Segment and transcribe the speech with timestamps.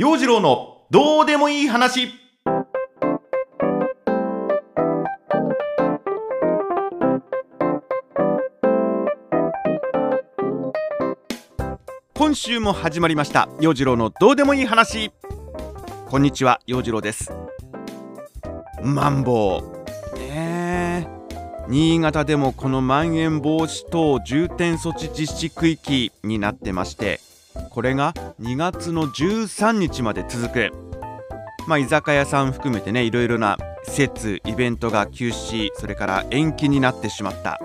[0.00, 2.08] 陽次郎のどうでもいい話。
[12.14, 13.50] 今週も始まりました。
[13.60, 15.12] 陽次郎のどうでもいい話。
[16.08, 17.30] こんにちは陽次郎です。
[18.82, 19.58] マンボ
[20.14, 20.18] ウ。
[20.18, 21.66] ねえ。
[21.68, 27.20] 新潟でもこのまん延防止等重点措置実施区域になってまして
[27.68, 30.70] これが2月の13日まで続く。
[31.66, 37.60] まあ居酒屋さん含めてねいろいろな施設イベントが休止それから延期になってしまった。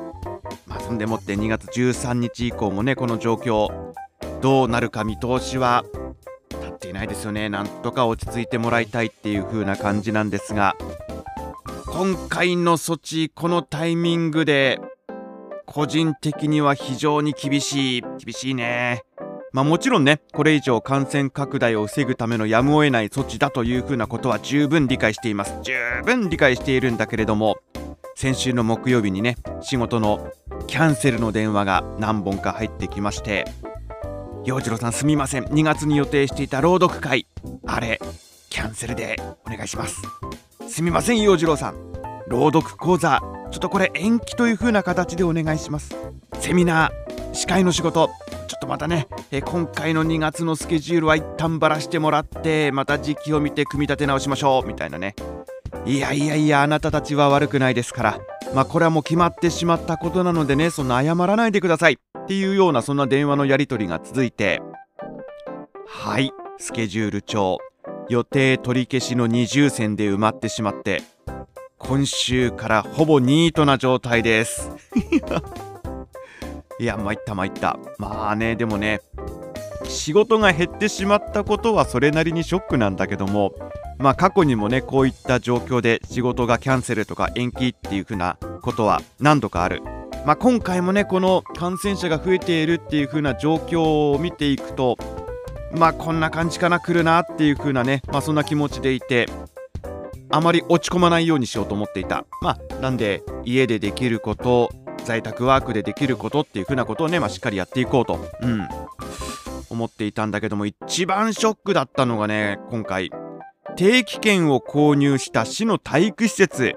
[0.68, 3.94] まあそんでもって2月13日以降もねこの状況
[4.42, 5.86] どうなるか見通しは
[6.50, 7.48] 立っていないですよね。
[7.48, 10.76] なんとか落ち着いてもらいたいっていう風な感じなんですが
[11.86, 14.82] 今回の措置このタイミングで
[15.66, 18.02] 個人的には非常に厳しい。
[18.02, 19.04] 厳しいね。
[19.56, 25.56] まあもちろんねこれ以上感染拡大を防ぐためのやむを得ない措置だというふうなことは十分理解しています。
[25.64, 25.74] 十
[26.04, 27.56] 分理解しているんだけれども
[28.16, 30.30] 先週の木曜日にね仕事の
[30.68, 33.46] キャンセルの電話が何本か入ってきまして
[34.44, 35.46] 陽次郎さんすみません。
[35.46, 37.26] 2月に予定していた朗読会。
[37.66, 38.02] あれ
[38.50, 40.02] キャンセルでお願いします。
[40.68, 41.76] すみません陽次郎さん。
[42.28, 45.96] 朗読講座ちょっとこれ延期という風な形でお願いします。
[46.42, 48.10] セミナー司会の仕事。
[48.66, 55.16] とまたねえ今回の2月のスケジュールは一旦ばらしてもらってまた時期を見て組み立て直しましょうみたいなね。
[55.86, 58.20] いやいやいやあなたたちは悪くないですから。
[58.54, 61.94] まあこれはもう決まってしまったことなのでねそんな謝らないでください。
[61.94, 64.62] っていうようなそんな電話のやり取りが続いて。
[65.88, 67.60] はいスケジュール帳。
[68.10, 71.04] 予定取り消しの二重線で埋まってしまって。
[71.78, 74.72] 今週からほぼニートな状態です。
[76.80, 77.78] いや参った参った。
[77.98, 79.02] まあねでもね
[79.86, 83.54] 仕事が減ってしまったことはそれなりにショックなんだけども
[83.98, 89.82] まあ過去にもねこういった状況で仕事がキャンセルとか延期っていう風なことは何度かある。
[90.26, 94.98] まあ、今回もねこの感染者が増えているっていう風な状況を見ていくと
[95.72, 99.30] まあこんな感じかな来るなっていう風なねまあそんな気持ちでいて
[100.32, 102.26] あまり落ち込まないようにしようと思っていた。
[102.42, 104.72] まあなんで家でできること
[105.06, 108.20] 在宅ワークでできることっていう風なことをね、まあ、しっかりやっていこうと。
[108.42, 108.68] うん。
[109.70, 113.12] 思っていたんだけども一番ショックだったのがね今回。
[113.76, 116.76] 定期券を購入した市の体育施設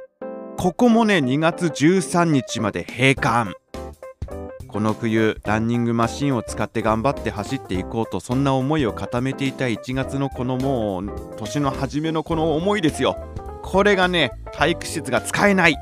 [0.57, 3.55] ここもね2月13日まで閉館。
[4.67, 13.17] この冬ランニングマシンを使って頑張って走っていこうとそんな思いを固めていた1月のこのもう年の初めのこの思いですよ。
[13.63, 15.77] これがね体育施設が使えない。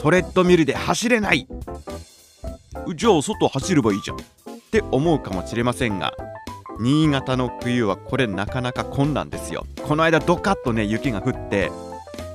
[0.00, 1.46] トレッドミルで走れない。
[2.94, 4.16] じゃあ外走ればいいじゃん。
[4.16, 4.20] っ
[4.70, 6.12] て思うかもしれませんが
[6.78, 9.66] 新潟の冬はこれなかなか困難ですよ。
[9.82, 11.72] この間ドカッとね雪が降って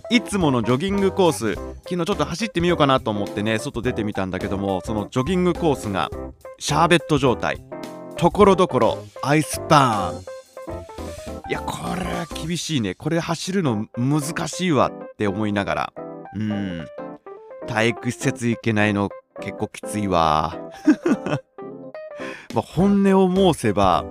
[0.10, 6.10] いつものジョギングコース昨日ちょっと走ってみようかなと思ってね外出てみたんだけどもそのジョギングコースが
[6.60, 7.62] シャーベット状態。
[8.18, 10.24] ところどころアイスバーン。
[11.50, 12.96] いやこれは厳しいね。
[12.96, 15.94] これ走るの難しいわって思いながら。
[16.36, 16.88] うん。
[17.68, 19.10] 体育施設行けないの
[19.42, 20.56] 結構きついわ。
[22.54, 24.06] ま本音を申せば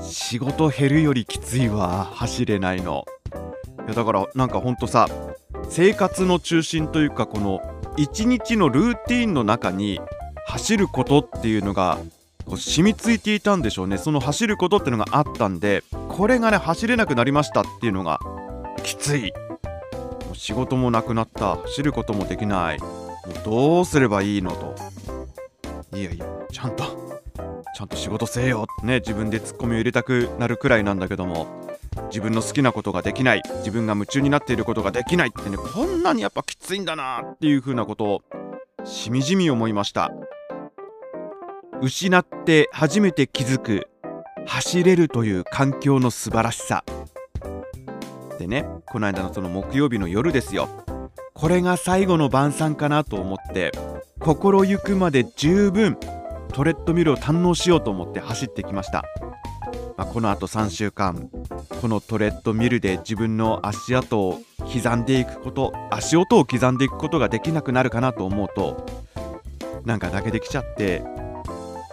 [0.00, 2.08] 仕事減るよりきついわ。
[2.12, 3.04] 走れないの。
[3.86, 5.08] いやだからなんかほんとさ
[5.68, 7.60] 生活の中心というかこの
[7.96, 10.00] 一日のルーティンの中に
[10.46, 11.98] 走ることっていうのが
[12.44, 13.98] こう染みついていたんでしょうね。
[13.98, 18.18] その走ることっていうのがあったんでこれがね走れなくなりましたっていうのが
[18.82, 19.32] きつい。
[20.38, 21.56] 仕事もなくなった。
[21.56, 22.78] 走ることもできない。
[22.78, 24.74] もうどうすればいいのと。
[25.96, 26.84] いやいやちゃんと。
[27.74, 28.66] ちゃんと仕事せえよ。
[28.80, 31.46] ってね自分でツッコミを入れたくなるくらいなんだけども。
[32.10, 33.42] 自分の好きなことができない。
[33.58, 35.28] 自分が夢中になっていることができない。
[35.28, 38.22] ってねこんなにやっぱきついんだなっていう風なことを
[38.84, 40.12] しみじみ思いました。
[41.82, 43.88] 失って初めて気づく。
[44.46, 46.84] 走れるという環境の素晴らしさ。
[48.38, 50.68] でねこの間のその木曜日の夜ですよ。
[51.34, 53.70] これが最後の晩餐かなと思って
[54.18, 55.96] 心ゆくまで十分
[56.52, 59.04] トレッドミルを堪能しようと思って走ってきました、
[59.96, 61.30] まあ、このあと3週間
[61.80, 68.84] このトレッドミルで自分の足跡を刻んでいくこと足音を刻んでいくことができなくなるかなと思うと
[69.84, 71.04] なんか泣けてきちゃって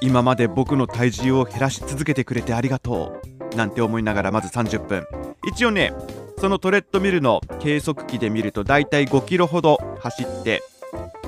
[0.01, 3.21] 今まで僕の体重を減らし続けてくれてありがと
[3.53, 5.05] うなんて思いながらまず30分。
[5.47, 5.93] 一応ね
[6.37, 10.61] そのトレッドミルの計測器で見るとだいたい5キロほど走って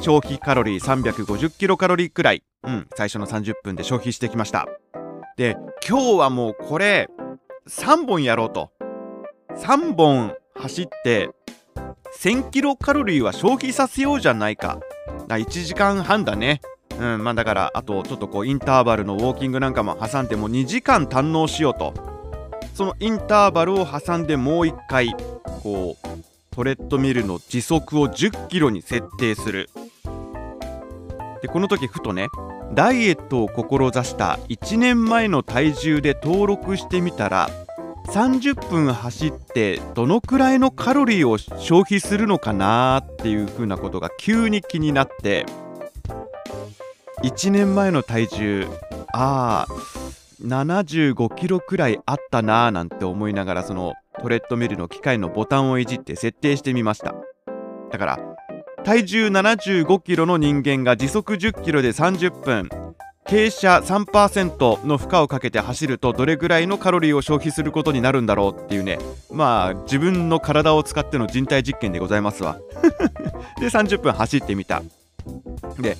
[0.01, 4.67] 消費カロリー350キロカロリーくらい、うん、最初の30分で消費してきました。
[5.37, 5.57] で
[5.87, 7.09] 今日はもうこれ
[7.67, 8.71] 3本やろうと。
[9.55, 11.29] 3本走って
[12.19, 14.79] 1000キロカロリーは消費させようじゃないか。
[15.27, 16.61] 1時間半だね。
[16.99, 22.16] うんまあだからあとちょっとこうインターバルのウォーキングなんかも挟んでもう2時間堪能しようと。
[22.77, 25.15] そのインターバルを挟んでもう1回
[25.63, 29.67] こうトレッドミルの時速を10キロに設定する。
[31.41, 32.27] でこの時ふとね
[32.75, 37.49] ダイエットを志した1年前の体重で登録してみたら
[38.09, 45.47] 30分走ってどのくらいのカロリーを消費するのかなっていうふうなことが急に気になって
[47.23, 48.67] 1年前の体重
[49.13, 57.15] ああ75キロくらいあったなーなんて思いながらそのトレッドミルの機械のボタンをいじって設定してみました。
[57.91, 58.19] だから
[58.83, 62.69] 体重75キロの人間が時速10キロで30分
[63.27, 68.99] 傾斜3%の負荷をかけて走るとどれぐらいのカロリーを消費することになるんだろうっていうね。
[69.31, 72.57] まあ自分の体を使っての人体実験でございますわ。
[73.59, 74.81] で30分走ってみた。
[75.77, 75.97] で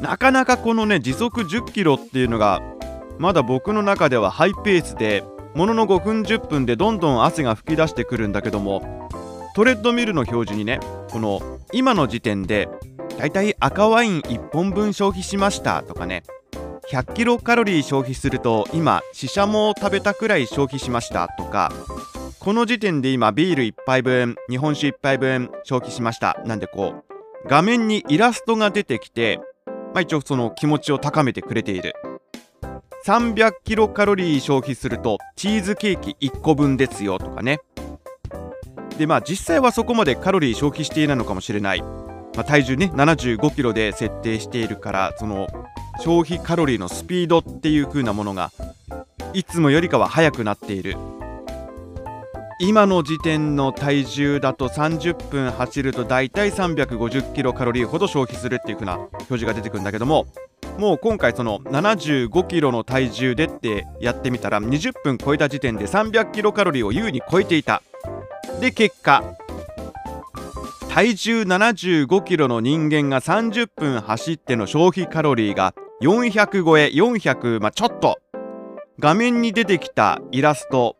[0.00, 2.62] なかなかこのね時速10キロっていうのが
[3.20, 5.22] まだ僕の中ではハイペースで
[5.54, 9.10] ものの5分10分でどんどん汗が噴き出してくるんだけども
[9.54, 10.80] トレッドミルの表示にね
[11.10, 12.70] この今の時点で
[13.18, 16.22] だいたい赤ワイン1本分消費しましたとかね
[16.90, 21.70] 100キロカロリー消費すると今シシャモを食べたくらい消費しましたとか
[22.38, 27.04] この時点で今ビール1杯分日本酒1杯分消費しましたなんでこ
[27.44, 29.40] う画面にイラストが出てきて
[29.92, 31.94] まあ、一応その気持ちを高めてくれている。
[33.06, 37.60] 300キロカロリー消費するとチーズケーキ1個分ですよとかね。
[38.98, 45.48] でまあ実際はそこまでカロリー消費していないのかもしれない、まあ、体重ね75キロで設定しているからその
[46.00, 48.52] 消費カロリーのスピードっていう風なものが
[49.32, 50.96] いつもよりかは速くなっている。
[52.62, 60.26] 今の時点の体重だと30分走るとだいたい350キロカロリーほど消費するっていう風な表示が出てくるんだけども
[60.80, 67.82] もう今回その75キロの体重でってやってみたら20分超えた時点で300キロカロリーを優に超えていた。
[68.62, 69.22] で結果
[70.88, 78.18] 体重75キロの人間が30分走っての消費カロリーが400超え400まあちょっと。
[78.98, 80.96] 画面に出てきたイラスト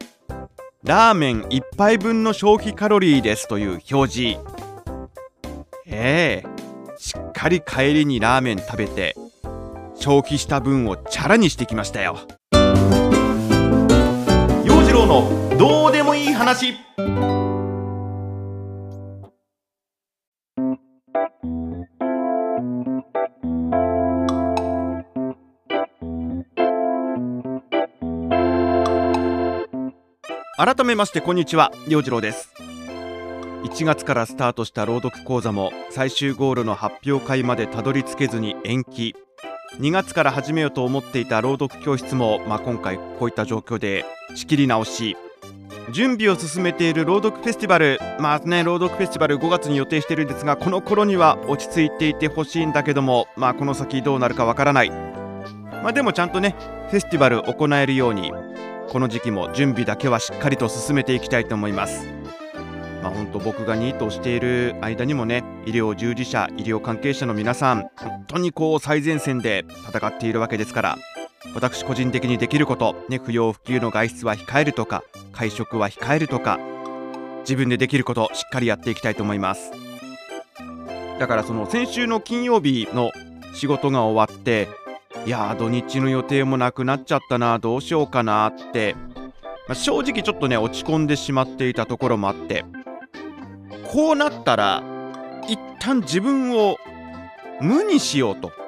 [0.84, 4.40] ラーメン1杯分の消費カロリーですという表示。
[5.86, 6.96] ええ。
[6.98, 9.16] しっかり帰りにラーメン食べて
[10.00, 12.18] 消費した分をチャラにしてきましたよ。
[14.64, 16.74] 陽次郎のどうでもいい話。
[30.56, 32.54] 改めましてこんにちは陽次郎です。
[33.64, 39.14] 1月からスタートした朗読講座も最終ゴールの発表会までたどり着けずに延期
[39.78, 45.16] 2月から始めようと思っていた朗読教室も、まあ、今回こういった状況で仕切り直し。
[45.92, 54.90] 準備を進めている朗読フェスティバルまあね朗読フェスティバル5月に予定してるんですがこの頃には落ち着いていてほしいんだけどもまあこの先どうなるかわからない。
[54.90, 56.54] まあでもちゃんとね
[56.90, 58.32] フェスティバル行えるように
[58.88, 62.19] この時期も準備だけはしっかりと進めていきたいと思います。
[63.10, 70.98] あ本当僕がニートをしている間にもね医療従事者医療関係者の皆さん本当にこう最前線で戦っているわけですから
[71.54, 75.02] 私個人的にできること、ね、不要不急の外出は控えるとか
[75.32, 76.58] 会食は控えるとか
[77.40, 79.72] 自分でできることしっかりやっていきたいと思います。
[81.20, 83.12] だからその先週の金曜日の
[83.52, 84.68] 仕事が終わって
[85.26, 88.96] いやー土日の予定もなくなっちゃったなどうしようかなって、
[89.68, 92.64] まあ、正直ちょっとね落ち込んでしまっていたところもあって
[93.90, 94.84] こうなったら
[95.48, 96.76] 一旦自分を
[97.60, 98.52] 無にしようと。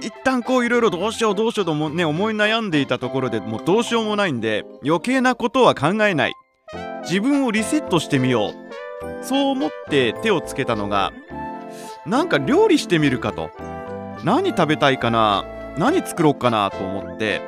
[0.00, 6.34] 一旦こういろいろどうしようどうしようともね思い悩んでいたところでもうどうしようもないんで余計なことは考えない。
[7.02, 8.54] 自分をリセットしてみよう。
[9.22, 11.12] そう思って手をつけたのが
[12.06, 13.50] なんか料理してみるかと。
[14.24, 15.44] 何食べたいかな
[15.76, 17.42] 何作ろうかなと思って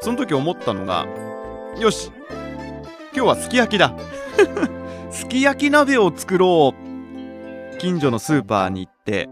[0.00, 1.06] その時思ったのが
[1.80, 2.12] よし
[3.12, 3.94] 今日はすき焼きだ。
[5.10, 7.78] すき焼き鍋を作ろう。
[7.78, 9.28] 近所のスーパーに行って。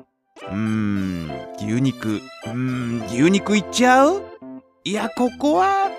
[0.49, 2.17] うーん牛肉。
[2.17, 4.23] うーん牛肉いっちゃう？
[4.85, 5.91] いやここは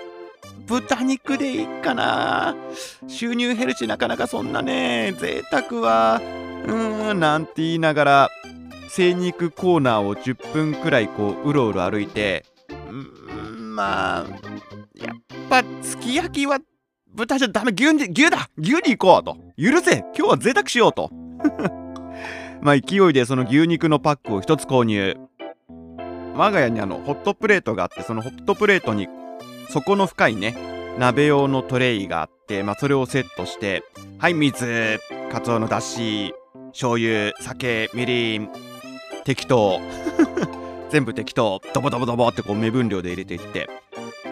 [0.66, 2.56] 豚肉でいいかな。
[3.06, 6.20] 収入減るしなかなかそんなね贅沢は。
[6.66, 8.30] うーんなんて言いながら。
[8.88, 12.46] 精肉コーナーを10分くらいこううろうろ歩いて。
[12.70, 14.26] うんまあ
[14.94, 15.16] やっ
[15.50, 16.60] ぱすき焼きは
[17.16, 18.50] 豚じゃダメ牛に牛だ。
[18.58, 19.36] 牛に行こうと。
[19.56, 20.04] 許せ。
[20.16, 21.10] 今日は贅沢しようと。
[22.60, 25.16] まあ勢いでその牛肉のパックを一つ購入。
[26.34, 29.08] 我が家にあのホットプレートがあってそのホットプレートに
[29.70, 30.54] 底の深いね
[30.98, 33.82] 鍋用のトレイがあって、まあ、それをセットして
[34.18, 35.00] はい水
[35.32, 36.34] かつおのだし
[36.72, 38.50] 醤油酒みりん
[39.24, 39.80] 適当。
[40.90, 41.60] 全部適当。
[41.74, 43.68] ドボドボドボってこう目分量で入れていって。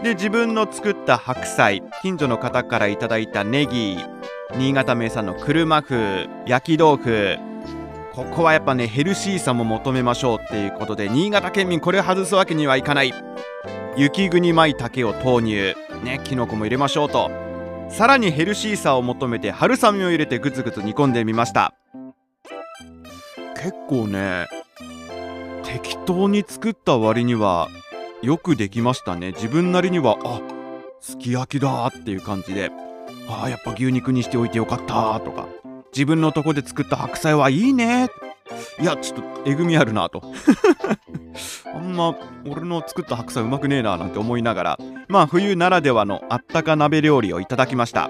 [0.02, 3.98] で自分の作った白菜近所の方からいただいたネギ
[4.56, 7.38] 新潟名産の車風焼き豆腐
[8.14, 13.12] ここはやっぱねヘルシーさも求めましょうっていうことで新潟県民これ外すわけにはいかない。
[13.96, 15.74] 雪国舞茸を投入。
[16.04, 17.28] ねきのこも入れましょうと。
[17.88, 21.74] さらにヘルシーさを求めて春雨を入れてグツグツ煮込んでみました。
[23.56, 24.46] 結構ね
[25.64, 27.68] 適当に作った割には
[28.24, 29.32] よくできましたね。
[29.32, 30.40] 自分なりにはあ
[30.98, 32.70] すき焼きだっていう感じで
[33.28, 35.46] あやっぱ牛肉にしておいてよかったとか
[35.92, 38.08] 自分のとこで作った白菜はいいね。
[38.80, 40.22] いやちょっとえぐみあるなと。
[41.74, 42.16] あんま
[42.46, 44.78] 俺の作った白菜うまくねえななんて思いながら
[45.08, 48.08] まあ冬ならではのあったか鍋料理をいただきました。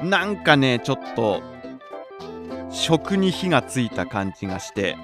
[0.00, 1.42] なんかねちょっと
[2.70, 4.96] 食に火がついた感じがして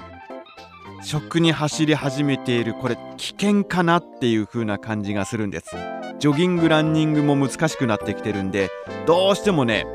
[1.03, 5.77] 食に走り始めているこれ危険かなっていう風な感じがするんです。
[6.19, 8.71] ジョギングランニングも難しくなってきてるんで
[9.07, 9.87] どうしてもね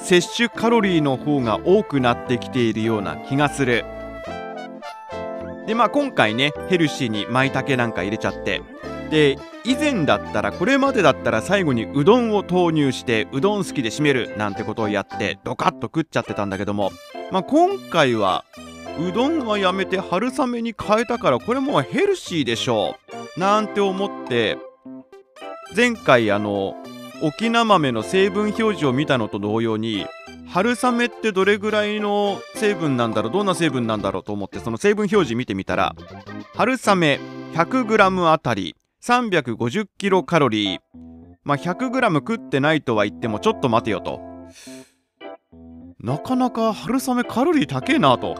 [0.00, 3.84] 摂取カロリーの方が多くなってきているような気がする。
[5.66, 8.62] でまあ今回ねヘルシーに舞茸なんか入れちゃって。
[9.10, 16.92] で以前だったらこれまでだったら最後にうどんを投入してうどん好きで締めるなんてことをやってドカッと食っちゃってたんだけども。
[17.30, 18.44] まあ今回は
[18.98, 22.96] うどんはやめて春雨に変えたからこれもうヘルシーでしょ。
[23.36, 24.58] うなんて思って
[25.74, 26.74] 前回あの
[27.22, 30.06] 沖縄豆の成分表示を見たのと同様に
[30.48, 35.94] 春雨ってどれぐらいの成分なんだろうどんな成分なんだろうと思ってその成分表示見てみたら
[36.54, 37.20] 春雨
[37.54, 40.78] 100g あたり350キロカロリー。
[41.44, 44.20] まあ 100g 食ってないとは言ってもちょっと待てよと。
[46.00, 48.36] なかなか春雨カロリー高えなと。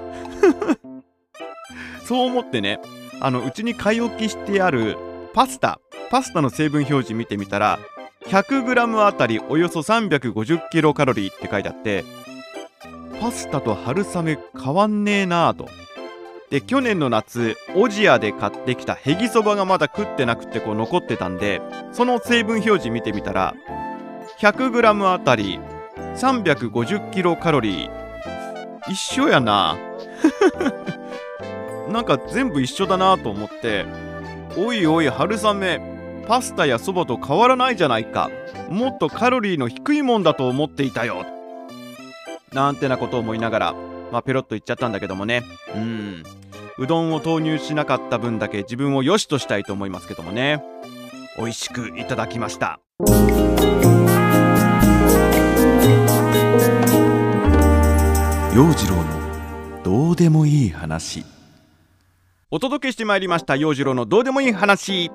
[2.05, 2.81] そう思ってね
[3.21, 4.97] あのうちに買い置きしてある
[5.35, 7.79] パスタパスタの成分表示見てみたら
[8.27, 12.05] 100g あたりおよそ350キロカロリーって書いてあって
[13.21, 15.69] パスタと春雨変わんねえなぁと。
[16.51, 21.61] で去年の夏オジアで買ってきたヘギそばがまだ食ってなくてこう残ってたんで
[21.93, 23.55] その成分表示見てみたら
[24.41, 25.61] 100g あたり
[26.19, 27.91] 350キロカロリー。
[28.91, 29.77] 一緒やな。
[31.89, 33.87] なんか全部一緒だなと思って
[34.57, 35.81] おいおい春雨
[36.27, 38.31] パスタやそばと変わらないじゃないか。
[38.69, 41.25] もっとカロリーの低いもんだと思っていたよ。
[42.53, 43.75] なんてなことを思いながら
[44.11, 45.45] まあペロッと言っちゃったんだけどもね。
[45.75, 46.23] うん。
[46.79, 50.63] うどんを投入しなかった分だけ自分を良しとしたいと思いますけどもね。
[51.37, 52.81] 美味しくいただきました。
[58.59, 61.25] 陽次郎のどうでもいい話。
[62.51, 65.13] お届けしてまいりました陽次郎のどうでもいい話。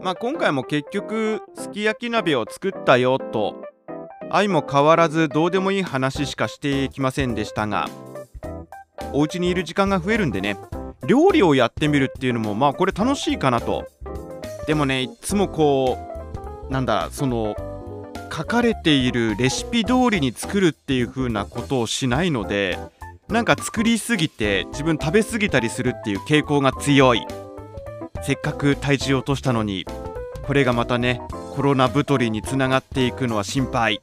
[0.00, 3.62] まあ今回も結局すき焼き鍋を作ったよと。
[4.30, 7.90] 愛も変わらずどうでもいい話しかしてきませんでしたが。
[9.12, 10.56] お家にいる時間が増えるんでね。
[11.06, 13.84] 料理をやってみるっていうのもまあこれ楽しいかなと。
[14.66, 15.98] でもねいつもこ
[16.70, 17.54] うなんだその
[18.34, 22.78] 書かれているレシピ通りに作るっていう風なことをしないので
[23.28, 27.26] なんか作りすぎて自分食べ過ぎたりするっていう傾向が強い。
[28.22, 29.84] せっかく体重落としたのに
[30.46, 31.20] これがまたね
[31.54, 34.00] コロナ太りにつながっていくのは心配。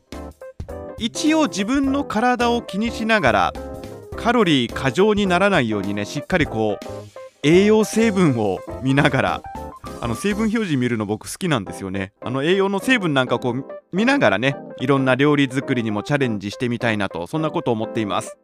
[1.00, 3.53] 一応自分の体を気にしながら
[4.15, 9.41] カロリー過剰にならないようにねしっかりこう栄養成分を見ながら
[10.01, 12.13] あの成分表示見るの僕好きなんですよね。
[12.22, 18.38] あの栄養の成分なんかこう見ながらねいろんな料理作りにもチャレンジしてみたいなとそんなことを思っています。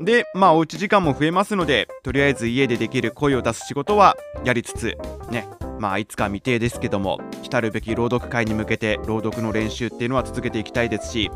[0.00, 4.98] でまあおうち時間も増えますのでとりあえず家でできる声を出す仕事はやりつつ
[5.30, 5.46] ね
[5.78, 11.30] まあいつか未定ですけども来るべき朗読会に向けて朗読の練習っていうのは続けていきたいですし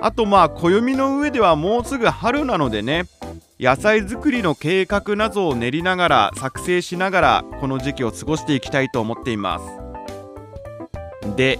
[0.00, 3.04] あとまあ暦の上ではもうすぐ春なのでね
[3.60, 9.64] 野菜作りの計画などを練りながら作成しながらこの時期を過ごしていきたいと思っています。
[11.36, 11.58] で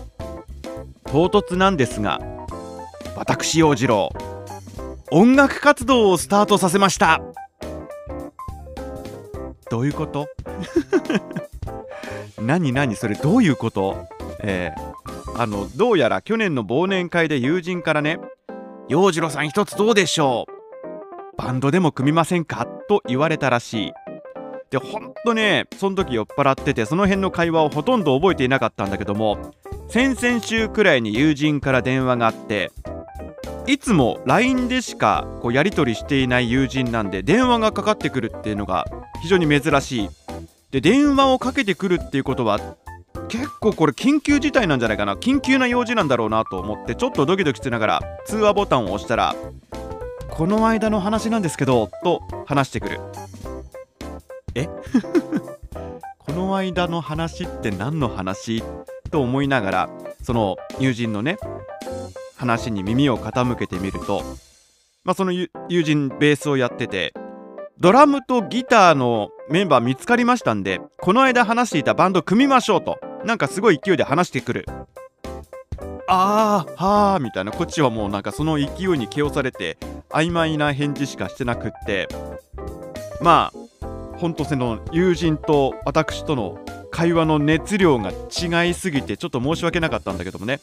[1.06, 2.20] 唐突なんですが
[3.16, 4.10] 私陽次郎
[5.10, 7.20] 音楽活動をスタートさせました。
[9.70, 10.28] どういうこと？
[12.42, 12.96] 何何？
[12.96, 14.08] それどういうこと？
[14.40, 18.18] えー、あのどうやら去年の忘年会で友人からね
[18.88, 20.53] 「洋次郎さん一つどうでしょう？
[21.36, 23.92] バンドでも組みませんか?」と言われたらしい。
[24.70, 29.52] でほんとねその時酔っ払っててその辺の会話をほとんど覚えていなかったんだけども
[29.88, 32.72] 先々週くらいに友人から電話があって
[33.66, 38.84] いつも LINE でしかこうやり取りしていない友人なんで電話がかかってくるっていうのが
[39.22, 40.08] 非常に珍しい。
[40.72, 42.58] で電話をかけてくるっていうことは
[43.28, 45.14] 結構これ緊急事態なんじゃないかな。
[45.14, 49.36] 緊急な用事なんだろうなと思ってちょっとドキドキしながら通話ボタンを押したら
[50.36, 53.00] この間の話なんですけどと話してくる。
[54.56, 54.66] え？
[56.18, 58.64] この間の話って何の話？
[59.12, 59.90] と思いながら
[60.24, 61.36] その友人のね
[62.36, 64.22] 話に耳を傾けてみると、
[65.04, 67.14] まあ、その友人ベースをやってて
[67.78, 74.66] ドラムとギターのメンバー見つかりましたんでこの間話していたバンド組みましょうとなんかすごい勢いで話してくる。
[76.06, 77.52] あーはーみたいな。
[77.52, 79.78] こっちはもうなんかその勢いに気をされて
[80.14, 82.08] 曖昧な返事しかしてなくって。
[83.20, 83.64] まあ
[84.18, 86.58] ほんとその友人と私との
[86.90, 90.60] 会話の熱量が違いすぎてちょっと申し訳なかったんだけどもね。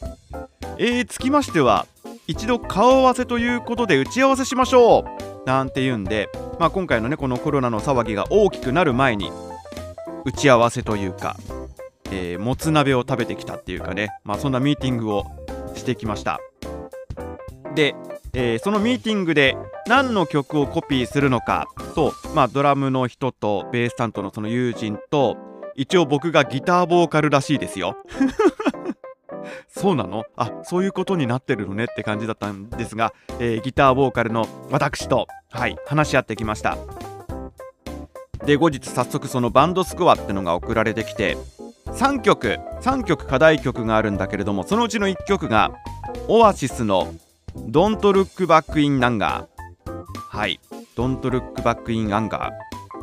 [0.78, 1.86] えー、つきましては
[2.26, 5.46] 一度顔合わせということで打ち合わせしましょう。
[5.46, 6.28] なんて言うんで、
[6.58, 9.30] まあ、今回のねこのコロナの騒ぎが大きくなる前に
[10.24, 11.36] 打ち合わせというか、
[12.10, 15.26] えー、もつ鍋を食べてきたっていうかね、まあ、そんなミーティングを
[15.74, 16.40] してきました。
[17.74, 17.94] で、
[18.34, 25.36] えー、そのミーティングで何の曲をコピーするのかと、まあ、ドラムの人とベース担当のその友人と
[25.74, 27.96] 一応僕がギターボーカルらしいですよ。
[29.68, 30.24] そうなの？
[30.36, 36.78] あそういうことになってるのねって感じだったんですが、えー、ギターボーカルの私と、はい、話し合ってきました。
[38.46, 41.36] で後日早速そのバンドスコアってのが送られてきて
[41.86, 45.72] 3曲3曲課題曲があるんだけれどもそのうちの1曲が
[46.26, 47.14] オアシスの
[47.56, 49.46] 「Don't Look Back in Anger」
[50.30, 50.60] はい
[50.96, 52.50] 「Don't Look Back in Anger」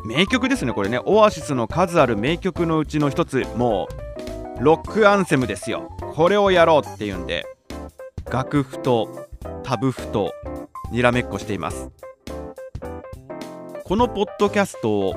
[0.04, 0.98] 名曲ですねこれね。
[1.04, 3.46] オアシスの数ある名曲のうちの一つ。
[3.56, 3.88] も
[4.58, 5.90] うロックアンセムですよ。
[6.14, 7.46] これをやろうっていうんで
[8.30, 9.28] 楽譜と
[9.62, 10.32] タブ譜と
[10.90, 11.90] にらめっこしています。
[13.84, 15.14] このポッドキャストを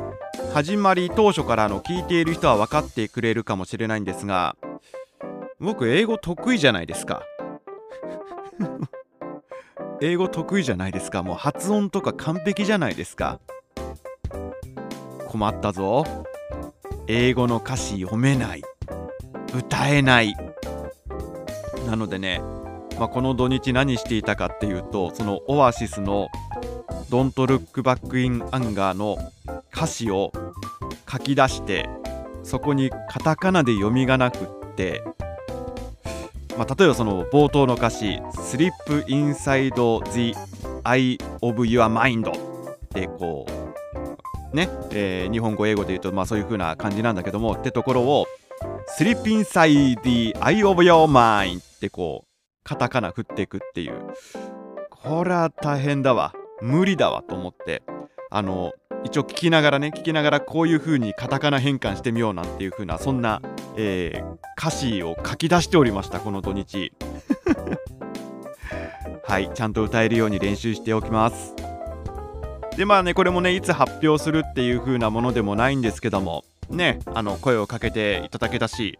[0.54, 4.56] 始まり当初からの聞いている人は分かってくれるかもしれないんですが
[5.60, 7.24] 僕英語得意じゃないですか。
[10.06, 11.24] 英語得意じゃないですか。
[11.24, 13.40] もう発音とか完璧じゃないですか。
[15.30, 16.04] 困ったぞ。
[17.08, 18.64] 英語の歌詞読めない。
[19.56, 20.36] 歌えない。
[21.88, 22.42] なのでね、
[23.00, 26.28] まあ、この土日何していたかっていうとそのオアシスの
[27.10, 29.18] 「Don't Look Back in Anger」の
[29.74, 30.34] 歌詞を
[31.10, 31.88] 書き出して
[32.44, 35.02] そこにカタカナで読みがなくって、
[36.58, 39.74] まあ、例えばその冒頭の歌詞「Slip inside
[40.12, 40.36] the
[40.84, 43.46] eye of your mind」ってこ
[44.52, 48.28] うね、えー、日本語英語で言うとまあそういう風な感じなんだけどもってところを
[48.98, 52.28] 「Slip inside the eye of your mind」ってこう
[52.64, 53.94] カタカナ振っていくっていう。
[54.90, 56.34] これは大変だわ。
[56.62, 57.84] 無理だわと思って
[58.30, 58.72] あの
[59.04, 63.42] 一応聞きながらね聞きながらこういう風にカタカナ変換してみようなんていう風なそんな、
[63.76, 66.94] えー、歌詞を書き出しておりましたこの土日。
[69.26, 71.56] はいちゃんと歌えるように練習しておきます。
[72.78, 78.98] でまあねこれもねいつ発表するっていう風なものでもないんですけどもねあの声をかけていただけたし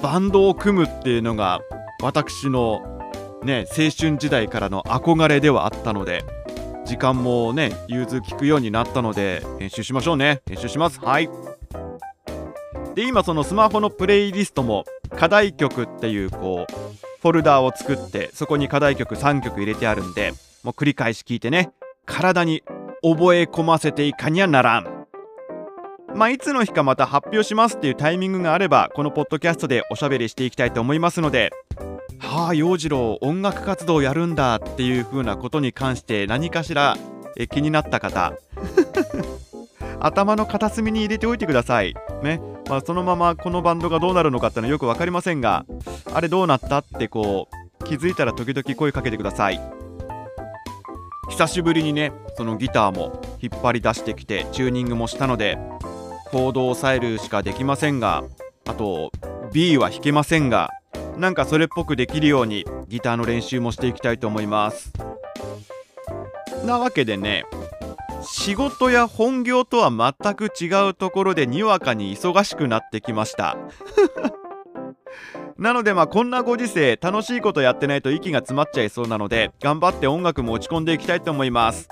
[0.00, 1.60] バンドを組むっていうのが
[2.02, 3.00] 私の
[3.42, 6.24] ね青春時代からの憧れではあったので
[6.86, 10.40] 時間もね融通聞くようになったので編集しましょうね。
[10.46, 11.00] 編集します。
[11.00, 11.28] はい。
[12.94, 14.84] で今そのスマホのプレイリストも
[15.18, 16.72] 課題曲っていうこう
[17.20, 21.72] フォルダーを作ってそこに課題曲3曲入れてあるんでもう繰り返し聞いてね
[22.06, 22.62] 体に
[23.02, 24.95] 覚え込ませていかにゃならん。
[26.16, 31.52] まあ、いつの日かまた発表しますっていうタイミングがあればこのポッドキャストでおしゃべりしていきたいと思いますので
[32.18, 36.96] はあ洋次郎音楽活動やるんだっていう風なことに関して何かしら
[37.36, 38.32] え気になった方。
[40.00, 41.94] 頭の片隅に入れておいてください。
[42.22, 42.40] ね。
[42.68, 45.64] まあ、そのままこのバンドがどうなるのかってのはよく分かりませんが
[46.12, 47.48] あれどうなったってこ
[47.80, 49.60] う気づいたら時々声かけてください。
[51.28, 55.58] 久しぶりにねそのギターも引っ張り出してきてチューニングもしたので
[56.30, 58.24] コードを抑えるしかできませんが
[58.66, 59.12] あと
[59.52, 60.70] B は弾けませんが
[61.16, 64.92] なんかそれっぽくできるようにギターの練習もしていきたいと思います。
[66.64, 67.44] なわけでね
[68.22, 73.56] 仕事や本業とは全く違うところでにわかに忙しくなってきました。
[75.56, 81.88] なのでまあこんなご時世楽しいことやってないと息が詰まっちゃいそうなので頑張って音楽も落ち込んでいきたいと思います。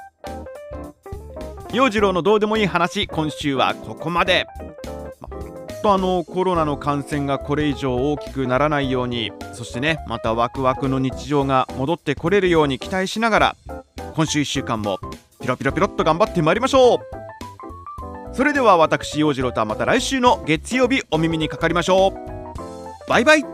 [1.75, 4.47] 陽次郎のどうでもいい話今週はここまで、
[5.83, 13.57] とあのコロナの感染がこれ以上大きくならないようにそしてねまたワクワクの日常が戻ってこれるように期待しながら
[14.15, 14.99] 今週1週間も
[15.43, 16.99] ピロピロピロっと頑張ってまいりましょう。
[18.35, 23.09] それでは私陽次郎とはまた来週の月曜日お耳にかかりましょう。
[23.09, 23.45] バイバイ。